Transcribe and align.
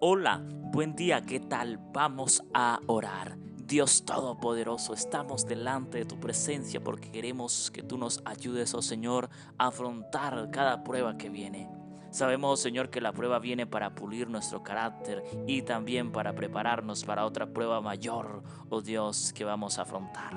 Hola, 0.00 0.44
buen 0.46 0.94
día, 0.94 1.22
¿qué 1.22 1.40
tal? 1.40 1.80
Vamos 1.92 2.44
a 2.54 2.78
orar. 2.86 3.36
Dios 3.56 4.04
Todopoderoso, 4.04 4.94
estamos 4.94 5.44
delante 5.44 5.98
de 5.98 6.04
tu 6.04 6.20
presencia 6.20 6.80
porque 6.80 7.10
queremos 7.10 7.72
que 7.72 7.82
tú 7.82 7.98
nos 7.98 8.22
ayudes, 8.24 8.74
oh 8.74 8.82
Señor, 8.82 9.28
a 9.58 9.66
afrontar 9.66 10.50
cada 10.52 10.84
prueba 10.84 11.18
que 11.18 11.30
viene. 11.30 11.68
Sabemos, 12.10 12.60
Señor, 12.60 12.90
que 12.90 13.00
la 13.00 13.12
prueba 13.12 13.38
viene 13.38 13.66
para 13.66 13.94
pulir 13.94 14.30
nuestro 14.30 14.62
carácter 14.62 15.22
y 15.46 15.62
también 15.62 16.10
para 16.10 16.32
prepararnos 16.32 17.04
para 17.04 17.26
otra 17.26 17.52
prueba 17.52 17.80
mayor, 17.80 18.44
oh 18.70 18.80
Dios, 18.80 19.32
que 19.34 19.44
vamos 19.44 19.78
a 19.78 19.82
afrontar. 19.82 20.32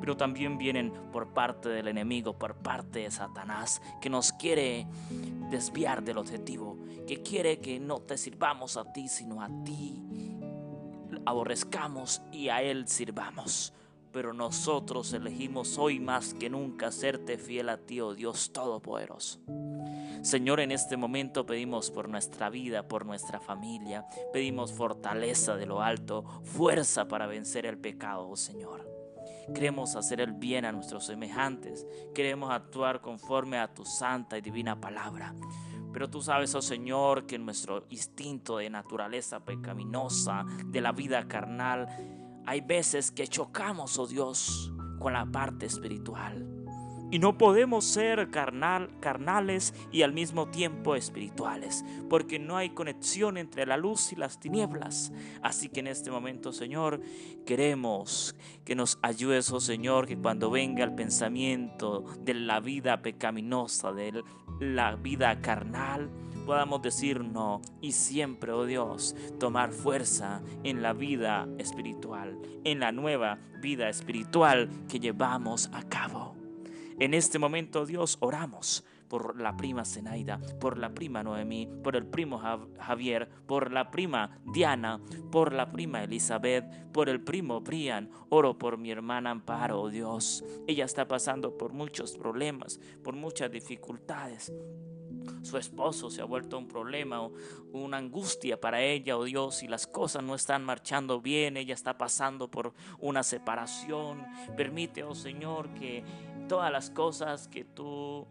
Pero 0.00 0.16
también 0.16 0.58
vienen 0.58 0.92
por 1.12 1.32
parte 1.32 1.68
del 1.68 1.88
enemigo, 1.88 2.36
por 2.36 2.56
parte 2.56 2.98
de 2.98 3.10
Satanás, 3.10 3.80
que 4.02 4.10
nos 4.10 4.32
quiere 4.32 4.86
desviar 5.54 6.02
del 6.02 6.18
objetivo, 6.18 6.78
que 7.06 7.22
quiere 7.22 7.60
que 7.60 7.78
no 7.78 8.00
te 8.00 8.18
sirvamos 8.18 8.76
a 8.76 8.92
ti, 8.92 9.08
sino 9.08 9.40
a 9.42 9.48
ti 9.64 10.02
aborrezcamos 11.26 12.22
y 12.32 12.48
a 12.48 12.62
Él 12.62 12.88
sirvamos. 12.88 13.72
Pero 14.12 14.32
nosotros 14.32 15.12
elegimos 15.12 15.76
hoy 15.76 15.98
más 15.98 16.34
que 16.34 16.48
nunca 16.48 16.92
serte 16.92 17.36
fiel 17.36 17.68
a 17.68 17.78
ti, 17.78 18.00
oh 18.00 18.14
Dios 18.14 18.52
Todopoderoso. 18.52 19.40
Señor, 20.22 20.60
en 20.60 20.70
este 20.70 20.96
momento 20.96 21.44
pedimos 21.44 21.90
por 21.90 22.08
nuestra 22.08 22.48
vida, 22.48 22.86
por 22.86 23.04
nuestra 23.06 23.40
familia, 23.40 24.06
pedimos 24.32 24.72
fortaleza 24.72 25.56
de 25.56 25.66
lo 25.66 25.82
alto, 25.82 26.24
fuerza 26.44 27.08
para 27.08 27.26
vencer 27.26 27.66
el 27.66 27.76
pecado, 27.76 28.28
oh 28.28 28.36
Señor. 28.36 28.93
Queremos 29.52 29.96
hacer 29.96 30.20
el 30.20 30.32
bien 30.32 30.64
a 30.64 30.72
nuestros 30.72 31.06
semejantes, 31.06 31.86
queremos 32.14 32.50
actuar 32.50 33.00
conforme 33.00 33.58
a 33.58 33.72
tu 33.72 33.84
santa 33.84 34.38
y 34.38 34.40
divina 34.40 34.80
palabra. 34.80 35.34
Pero 35.92 36.08
tú 36.08 36.22
sabes, 36.22 36.54
oh 36.54 36.62
Señor, 36.62 37.26
que 37.26 37.38
nuestro 37.38 37.86
instinto 37.90 38.58
de 38.58 38.70
naturaleza 38.70 39.44
pecaminosa, 39.44 40.44
de 40.66 40.80
la 40.80 40.92
vida 40.92 41.28
carnal, 41.28 41.88
hay 42.46 42.60
veces 42.60 43.10
que 43.10 43.26
chocamos, 43.26 43.98
oh 43.98 44.06
Dios, 44.06 44.72
con 44.98 45.12
la 45.12 45.26
parte 45.26 45.66
espiritual. 45.66 46.53
Y 47.14 47.20
no 47.20 47.38
podemos 47.38 47.84
ser 47.84 48.28
carnal, 48.30 48.90
carnales 48.98 49.72
y 49.92 50.02
al 50.02 50.12
mismo 50.12 50.48
tiempo 50.48 50.96
espirituales, 50.96 51.84
porque 52.10 52.40
no 52.40 52.56
hay 52.56 52.70
conexión 52.70 53.36
entre 53.36 53.66
la 53.66 53.76
luz 53.76 54.10
y 54.12 54.16
las 54.16 54.40
tinieblas. 54.40 55.12
Así 55.40 55.68
que 55.68 55.78
en 55.78 55.86
este 55.86 56.10
momento, 56.10 56.52
Señor, 56.52 57.00
queremos 57.46 58.34
que 58.64 58.74
nos 58.74 58.98
ayudes, 59.00 59.52
oh 59.52 59.60
Señor, 59.60 60.08
que 60.08 60.18
cuando 60.18 60.50
venga 60.50 60.82
el 60.82 60.96
pensamiento 60.96 62.04
de 62.18 62.34
la 62.34 62.58
vida 62.58 63.00
pecaminosa, 63.00 63.92
de 63.92 64.24
la 64.58 64.96
vida 64.96 65.40
carnal, 65.40 66.10
podamos 66.44 66.82
decir 66.82 67.22
no 67.22 67.62
y 67.80 67.92
siempre, 67.92 68.50
oh 68.50 68.66
Dios, 68.66 69.14
tomar 69.38 69.70
fuerza 69.70 70.42
en 70.64 70.82
la 70.82 70.92
vida 70.92 71.46
espiritual, 71.58 72.40
en 72.64 72.80
la 72.80 72.90
nueva 72.90 73.38
vida 73.60 73.88
espiritual 73.88 74.68
que 74.88 74.98
llevamos 74.98 75.70
a 75.72 75.84
cabo. 75.84 76.23
En 77.00 77.12
este 77.12 77.38
momento, 77.38 77.86
Dios, 77.86 78.18
oramos 78.20 78.84
por 79.08 79.40
la 79.40 79.56
prima 79.56 79.84
Zenaida, 79.84 80.40
por 80.60 80.78
la 80.78 80.94
prima 80.94 81.22
Noemí, 81.22 81.68
por 81.82 81.96
el 81.96 82.06
primo 82.06 82.40
Javier, 82.78 83.28
por 83.46 83.72
la 83.72 83.90
prima 83.90 84.38
Diana, 84.52 85.00
por 85.30 85.52
la 85.52 85.70
prima 85.70 86.04
Elizabeth, 86.04 86.64
por 86.92 87.08
el 87.08 87.20
primo 87.20 87.60
Brian. 87.60 88.10
Oro 88.28 88.58
por 88.58 88.78
mi 88.78 88.90
hermana 88.90 89.30
Amparo, 89.30 89.82
oh 89.82 89.90
Dios. 89.90 90.44
Ella 90.66 90.84
está 90.84 91.06
pasando 91.06 91.56
por 91.56 91.72
muchos 91.72 92.16
problemas, 92.16 92.80
por 93.02 93.14
muchas 93.14 93.50
dificultades. 93.50 94.52
Su 95.42 95.58
esposo 95.58 96.10
se 96.10 96.20
ha 96.20 96.24
vuelto 96.24 96.58
un 96.58 96.68
problema, 96.68 97.22
o 97.22 97.32
una 97.72 97.98
angustia 97.98 98.60
para 98.60 98.82
ella, 98.82 99.16
oh 99.16 99.24
Dios, 99.24 99.62
y 99.62 99.68
las 99.68 99.86
cosas 99.86 100.22
no 100.22 100.34
están 100.34 100.64
marchando 100.64 101.20
bien, 101.20 101.56
ella 101.56 101.74
está 101.74 101.96
pasando 101.96 102.50
por 102.50 102.74
una 102.98 103.22
separación. 103.22 104.24
Permite, 104.56 105.02
oh 105.02 105.14
Señor, 105.14 105.72
que 105.74 106.04
todas 106.54 106.70
las 106.70 106.88
cosas 106.88 107.48
que 107.48 107.64
tú 107.64 108.28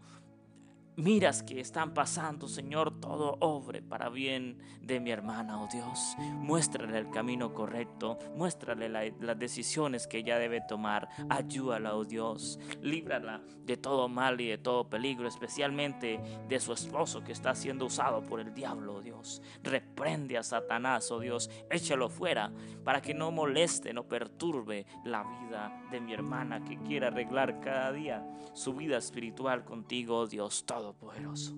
miras 0.96 1.42
que 1.42 1.60
están 1.60 1.94
pasando, 1.94 2.48
Señor, 2.48 3.00
todo 3.00 3.36
obre 3.40 3.82
para 3.82 4.08
bien 4.08 4.58
de 4.80 5.00
mi 5.00 5.10
hermana, 5.10 5.60
oh 5.60 5.68
Dios. 5.72 6.16
Muéstrale 6.34 6.98
el 6.98 7.10
camino 7.10 7.52
correcto, 7.52 8.18
muéstrale 8.36 8.88
las 8.88 9.38
decisiones 9.38 10.06
que 10.06 10.18
ella 10.18 10.38
debe 10.38 10.60
tomar. 10.60 11.08
Ayúdala, 11.28 11.96
oh 11.96 12.04
Dios. 12.04 12.58
Líbrala 12.82 13.40
de 13.64 13.76
todo 13.76 14.08
mal 14.08 14.40
y 14.40 14.48
de 14.48 14.58
todo 14.58 14.88
peligro, 14.88 15.26
especialmente 15.28 16.20
de 16.48 16.60
su 16.60 16.72
esposo 16.72 17.24
que 17.24 17.32
está 17.32 17.54
siendo 17.54 17.86
usado 17.86 18.22
por 18.22 18.40
el 18.40 18.54
diablo, 18.54 18.96
oh 18.96 19.02
Dios. 19.02 19.42
Reprende 19.62 20.38
a 20.38 20.42
Satanás, 20.42 21.10
oh 21.10 21.20
Dios. 21.20 21.50
Échalo 21.70 22.08
fuera 22.08 22.52
para 22.84 23.00
que 23.00 23.14
no 23.14 23.30
moleste, 23.30 23.92
no 23.92 24.04
perturbe 24.04 24.86
la 25.04 25.22
vida 25.22 25.82
de 25.90 26.00
mi 26.00 26.12
hermana 26.12 26.64
que 26.64 26.78
quiere 26.78 27.06
arreglar 27.06 27.60
cada 27.60 27.92
día 27.92 28.24
su 28.52 28.74
vida 28.74 28.98
espiritual 28.98 29.64
contigo, 29.64 30.18
oh 30.18 30.26
Dios. 30.26 30.64
Todo 30.66 30.83
Todopoderoso. 30.84 31.56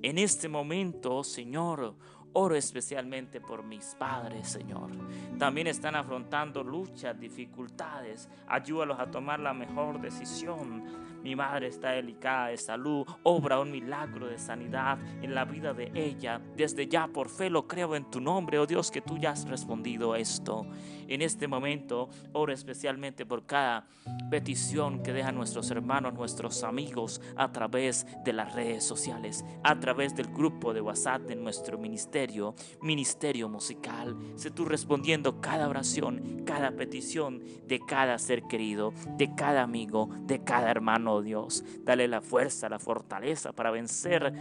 En 0.00 0.16
este 0.16 0.48
momento, 0.48 1.22
Señor, 1.22 1.94
oro 2.32 2.54
especialmente 2.54 3.38
por 3.38 3.62
mis 3.62 3.94
padres, 3.96 4.48
Señor. 4.48 4.92
También 5.38 5.66
están 5.66 5.94
afrontando 5.94 6.64
luchas, 6.64 7.20
dificultades. 7.20 8.30
Ayúdalos 8.48 8.98
a 8.98 9.10
tomar 9.10 9.40
la 9.40 9.52
mejor 9.52 10.00
decisión 10.00 10.84
mi 11.22 11.36
madre 11.36 11.68
está 11.68 11.90
delicada 11.90 12.48
de 12.48 12.56
salud. 12.56 13.06
Obra 13.22 13.60
un 13.60 13.70
milagro 13.70 14.26
de 14.26 14.38
sanidad 14.38 14.98
en 15.22 15.34
la 15.34 15.44
vida 15.44 15.72
de 15.72 15.90
ella. 15.94 16.40
Desde 16.56 16.88
ya 16.88 17.08
por 17.08 17.28
fe 17.28 17.50
lo 17.50 17.66
creo 17.66 17.94
en 17.94 18.10
tu 18.10 18.20
nombre, 18.20 18.58
oh 18.58 18.66
Dios, 18.66 18.90
que 18.90 19.00
tú 19.00 19.18
ya 19.18 19.30
has 19.30 19.48
respondido 19.48 20.16
esto. 20.16 20.66
En 21.08 21.22
este 21.22 21.46
momento 21.46 22.08
oro 22.32 22.52
especialmente 22.52 23.26
por 23.26 23.46
cada 23.46 23.86
petición 24.30 25.02
que 25.02 25.12
dejan 25.12 25.34
nuestros 25.34 25.70
hermanos, 25.70 26.14
nuestros 26.14 26.64
amigos 26.64 27.20
a 27.36 27.52
través 27.52 28.06
de 28.24 28.32
las 28.32 28.54
redes 28.54 28.84
sociales, 28.84 29.44
a 29.62 29.78
través 29.78 30.14
del 30.14 30.28
grupo 30.28 30.72
de 30.72 30.80
WhatsApp 30.80 31.22
de 31.22 31.36
nuestro 31.36 31.78
ministerio, 31.78 32.54
ministerio 32.80 33.48
musical. 33.48 34.16
Sé 34.36 34.50
tú 34.50 34.64
respondiendo 34.64 35.40
cada 35.40 35.68
oración, 35.68 36.42
cada 36.46 36.72
petición 36.72 37.42
de 37.66 37.80
cada 37.80 38.18
ser 38.18 38.44
querido, 38.44 38.92
de 39.16 39.34
cada 39.34 39.62
amigo, 39.62 40.08
de 40.22 40.42
cada 40.42 40.70
hermano 40.70 41.11
Dios. 41.20 41.64
Dale 41.84 42.08
la 42.08 42.22
fuerza, 42.22 42.68
la 42.68 42.78
fortaleza 42.78 43.52
para 43.52 43.70
vencer 43.70 44.32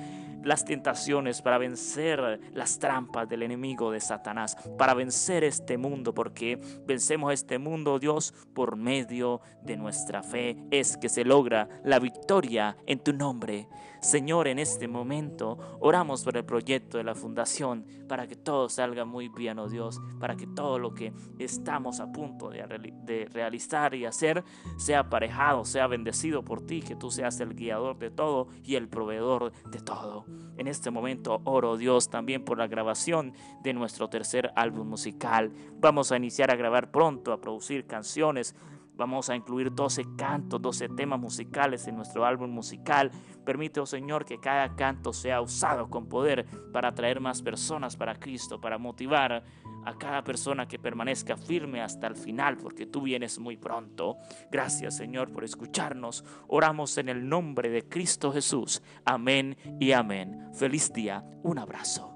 las 0.43 0.65
tentaciones, 0.65 1.41
para 1.41 1.57
vencer 1.57 2.39
las 2.53 2.79
trampas 2.79 3.27
del 3.29 3.43
enemigo 3.43 3.91
de 3.91 3.99
Satanás, 3.99 4.55
para 4.77 4.93
vencer 4.93 5.43
este 5.43 5.77
mundo, 5.77 6.13
porque 6.13 6.59
vencemos 6.85 7.33
este 7.33 7.57
mundo, 7.59 7.99
Dios, 7.99 8.33
por 8.53 8.75
medio 8.75 9.41
de 9.63 9.77
nuestra 9.77 10.23
fe. 10.23 10.57
Es 10.71 10.97
que 10.97 11.09
se 11.09 11.23
logra 11.23 11.67
la 11.83 11.99
victoria 11.99 12.77
en 12.85 12.99
tu 12.99 13.13
nombre. 13.13 13.67
Señor, 14.01 14.47
en 14.47 14.57
este 14.57 14.87
momento 14.87 15.59
oramos 15.79 16.23
por 16.23 16.35
el 16.35 16.43
proyecto 16.43 16.97
de 16.97 17.03
la 17.03 17.13
fundación, 17.13 17.85
para 18.07 18.25
que 18.25 18.35
todo 18.35 18.67
salga 18.67 19.05
muy 19.05 19.29
bien, 19.29 19.59
oh 19.59 19.69
Dios, 19.69 20.01
para 20.19 20.35
que 20.35 20.47
todo 20.47 20.79
lo 20.79 20.93
que 20.95 21.13
estamos 21.37 21.99
a 21.99 22.11
punto 22.11 22.49
de, 22.49 23.29
realizar 23.31 23.93
y 23.93 24.05
hacer 24.05 24.43
sea 24.77 25.01
aparejado, 25.01 25.65
sea 25.65 25.85
bendecido 25.85 26.43
por 26.43 26.65
ti, 26.65 26.81
que 26.81 26.95
tú 26.95 27.11
seas 27.11 27.39
el 27.41 27.53
guiador 27.53 27.99
de 27.99 28.09
todo 28.09 28.47
y 28.63 28.75
el 28.75 28.89
proveedor 28.89 29.51
de 29.69 29.79
todo. 29.79 30.25
En 30.57 30.67
este 30.67 30.91
momento 30.91 31.41
oro 31.45 31.77
Dios 31.77 32.09
también 32.09 32.43
por 32.43 32.57
la 32.57 32.67
grabación 32.67 33.33
de 33.63 33.73
nuestro 33.73 34.09
tercer 34.09 34.51
álbum 34.55 34.87
musical. 34.87 35.51
Vamos 35.79 36.11
a 36.11 36.17
iniciar 36.17 36.51
a 36.51 36.55
grabar 36.55 36.91
pronto, 36.91 37.33
a 37.33 37.41
producir 37.41 37.87
canciones. 37.87 38.55
Vamos 38.95 39.29
a 39.29 39.35
incluir 39.35 39.73
12 39.73 40.05
cantos, 40.15 40.61
12 40.61 40.89
temas 40.89 41.19
musicales 41.19 41.87
en 41.87 41.95
nuestro 41.95 42.25
álbum 42.25 42.51
musical. 42.51 43.09
Permite, 43.43 43.79
oh 43.79 43.85
Señor, 43.85 44.25
que 44.25 44.39
cada 44.39 44.75
canto 44.75 45.13
sea 45.13 45.41
usado 45.41 45.89
con 45.89 46.07
poder 46.07 46.45
para 46.71 46.89
atraer 46.89 47.19
más 47.19 47.41
personas 47.41 47.95
para 47.95 48.19
Cristo, 48.19 48.61
para 48.61 48.77
motivar 48.77 49.43
a 49.85 49.97
cada 49.97 50.23
persona 50.23 50.67
que 50.67 50.79
permanezca 50.79 51.37
firme 51.37 51.81
hasta 51.81 52.07
el 52.07 52.15
final, 52.15 52.57
porque 52.57 52.85
tú 52.85 53.01
vienes 53.01 53.39
muy 53.39 53.57
pronto. 53.57 54.17
Gracias 54.51 54.97
Señor 54.97 55.31
por 55.31 55.43
escucharnos. 55.43 56.23
Oramos 56.47 56.97
en 56.97 57.09
el 57.09 57.27
nombre 57.27 57.69
de 57.69 57.87
Cristo 57.87 58.31
Jesús. 58.31 58.81
Amén 59.05 59.57
y 59.79 59.91
amén. 59.91 60.49
Feliz 60.53 60.91
día. 60.93 61.23
Un 61.43 61.59
abrazo. 61.59 62.10